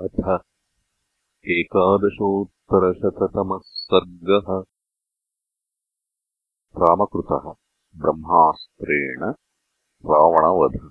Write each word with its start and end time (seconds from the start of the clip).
अथ 0.00 0.40
एकादशोत्तरशततमः 1.48 3.60
सर्गः। 3.64 4.64
रामकृतः 6.82 7.54
ब्रह्मास्त्रेण 8.00 9.34
रावणवधः। 10.06 10.88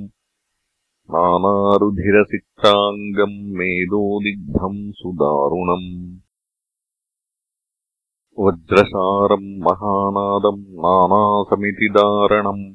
नानारुधिरसिक्ताङ्गम् 1.16 3.38
मेदोदिग्धम् 3.58 4.80
सुदारुणम् 5.02 5.90
वज्रसारम् 8.46 9.52
महानादम् 9.68 10.64
नानासमिति 10.86 11.90
दारणम् 12.00 12.66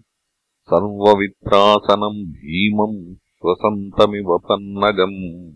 सर्ववित्रासनम् 0.73 2.23
भीमम् 2.39 3.01
श्वसन्तमिव 3.43 4.39
पन्नगम्। 4.39 5.55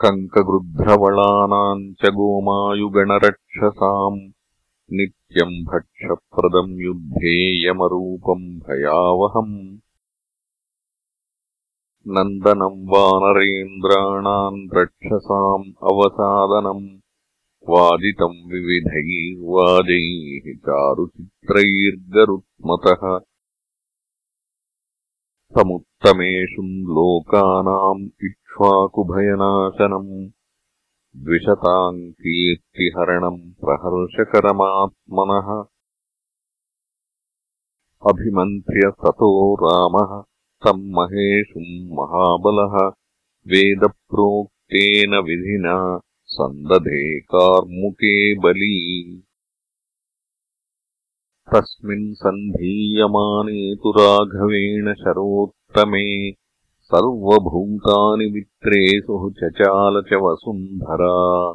कङ्कगृध्रवळानाम् 0.00 1.94
च 1.94 2.08
गोमायुगणरक्षसाम्। 2.08 4.32
नित्यम् 4.92 5.66
भक्षप्रदम् 5.66 6.80
युद्धेयमरूपम् 6.80 8.60
भयावहम्। 8.60 9.78
नन्दनम् 12.06 12.88
वानरेन्द्राणाम् 12.88 14.74
रक्षसाम् 14.74 15.72
अवसादनम्। 15.82 17.00
वादितम् 17.68 18.52
विविधैर्वाजैः 18.52 20.56
चारुचित्रैर्गरुत्मतः 20.56 23.29
समुत्तमेषु 25.58 26.62
लोकानाम् 26.62 28.08
इक्ष्वाकुभयनाशनम् 28.24 30.30
द्विषताम् 31.16 32.12
कीर्तिहरणम् 32.12 33.64
प्रहर्षकरमात्मनः। 33.64 35.64
अभिमन्त्र्य 38.10 38.90
ततो 38.90 39.54
रामः 39.54 40.24
तम् 40.64 40.90
महेषुम् 40.90 41.92
महाबलः। 41.92 42.92
वेदप्रोक्तेन 43.48 45.14
विधिना 45.14 46.00
सन्दधे 46.26 47.20
कार्मुके 47.20 48.38
बली 48.38 48.99
तस्मिन् 51.54 52.14
सन्धीयमाने 52.14 53.76
तु 53.76 53.90
राघवेण 53.90 54.94
शरोत्तमे 54.94 56.32
सर्वभूतानि 56.82 58.24
वित्रेषु 58.24 59.30
चचाल 59.30 60.02
च 60.02 60.12
वसुन्धरा। 60.12 61.54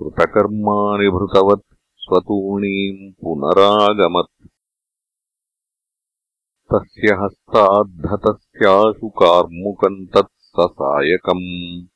कृतकर्माणि 0.01 1.11
स्वतूणीम् 1.97 3.13
पुनरागमत्। 3.23 4.49
तस्य 6.73 7.17
हस्ताद्धतस्याशु 7.23 9.09
कार्मुकम् 9.09 10.07
तत् 10.07 10.31
सायकम् 10.57 11.87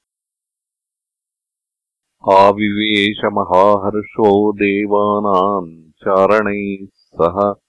आविवेशमहाहर्षो 2.33 4.53
देवानाम् 4.53 5.91
चारणैः 5.91 6.89
सह 6.93 7.62